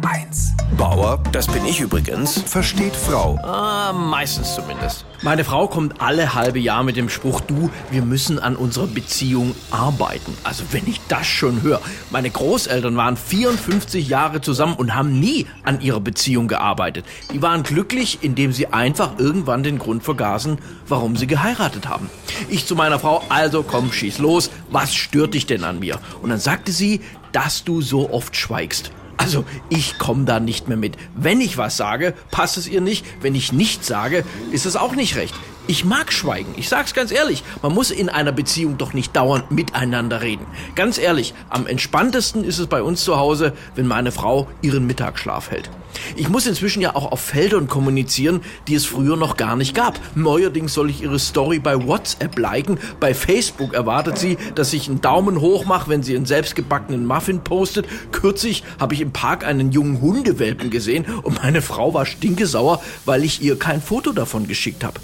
[0.00, 0.52] HR1.
[0.76, 2.40] Bauer, das bin ich übrigens.
[2.42, 3.38] Versteht Frau.
[3.42, 5.04] Ah, meistens zumindest.
[5.22, 9.54] Meine Frau kommt alle halbe Jahr mit dem Spruch, du, wir müssen an unserer Beziehung
[9.70, 10.36] arbeiten.
[10.44, 11.80] Also wenn ich das schon höre.
[12.10, 17.04] Meine Großeltern waren 54 Jahre zusammen und haben nie an ihrer Beziehung gearbeitet.
[17.32, 22.08] Die waren glücklich, indem sie einfach irgendwann den Grund vergaßen, warum sie geheiratet haben.
[22.48, 25.98] Ich zu meiner Frau, also komm, schieß los, was stört dich denn an mir?
[26.22, 27.00] Und dann sagte sie,
[27.32, 28.92] dass du so oft schweigst.
[29.18, 30.96] Also ich komme da nicht mehr mit.
[31.14, 33.04] Wenn ich was sage, passt es ihr nicht.
[33.20, 35.34] Wenn ich nichts sage, ist es auch nicht recht.
[35.70, 36.54] Ich mag Schweigen.
[36.56, 37.44] Ich sag's ganz ehrlich.
[37.60, 40.46] Man muss in einer Beziehung doch nicht dauernd miteinander reden.
[40.74, 45.50] Ganz ehrlich, am entspanntesten ist es bei uns zu Hause, wenn meine Frau ihren Mittagsschlaf
[45.50, 45.68] hält.
[46.16, 50.00] Ich muss inzwischen ja auch auf Feldern kommunizieren, die es früher noch gar nicht gab.
[50.14, 52.78] Neuerdings soll ich ihre Story bei WhatsApp liken.
[52.98, 57.44] Bei Facebook erwartet sie, dass ich einen Daumen hoch mache, wenn sie einen selbstgebackenen Muffin
[57.44, 57.86] postet.
[58.10, 63.22] Kürzlich habe ich im Park einen jungen Hundewelpen gesehen und meine Frau war stinkesauer, weil
[63.22, 64.98] ich ihr kein Foto davon geschickt habe.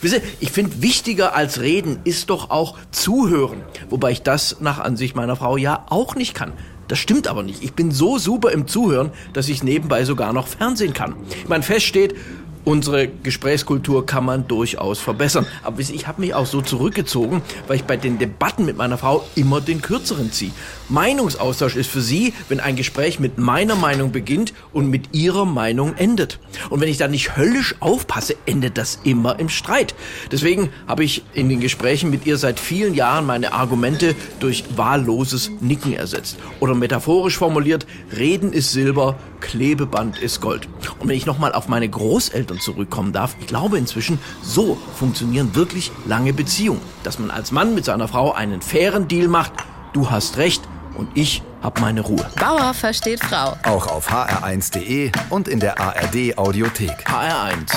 [0.00, 3.62] Wisst ihr, ich finde, wichtiger als reden ist doch auch zuhören.
[3.90, 6.52] Wobei ich das nach Ansicht meiner Frau ja auch nicht kann.
[6.88, 7.62] Das stimmt aber nicht.
[7.62, 11.16] Ich bin so super im Zuhören, dass ich nebenbei sogar noch Fernsehen kann.
[11.42, 12.14] Ich meine, fest steht,
[12.64, 15.46] unsere Gesprächskultur kann man durchaus verbessern.
[15.62, 19.24] Aber ich habe mich auch so zurückgezogen, weil ich bei den Debatten mit meiner Frau
[19.34, 20.52] immer den kürzeren ziehe.
[20.88, 25.94] Meinungsaustausch ist für sie, wenn ein Gespräch mit meiner Meinung beginnt und mit ihrer Meinung
[25.96, 26.38] endet.
[26.70, 29.94] Und wenn ich da nicht höllisch aufpasse, endet das immer im Streit.
[30.30, 35.50] Deswegen habe ich in den Gesprächen mit ihr seit vielen Jahren meine Argumente durch wahlloses
[35.60, 36.36] Nicken ersetzt.
[36.60, 40.68] Oder metaphorisch formuliert, Reden ist Silber, Klebeband ist Gold.
[40.98, 45.90] Und wenn ich nochmal auf meine Großeltern zurückkommen darf, ich glaube inzwischen, so funktionieren wirklich
[46.06, 46.80] lange Beziehungen.
[47.02, 49.52] Dass man als Mann mit seiner Frau einen fairen Deal macht,
[49.92, 50.62] du hast recht
[50.96, 52.24] und ich hab meine Ruhe.
[52.38, 53.56] Bauer versteht Frau.
[53.64, 57.08] Auch auf hr1.de und in der ARD Audiothek.
[57.08, 57.72] HR1.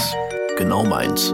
[0.58, 1.33] Genau meins.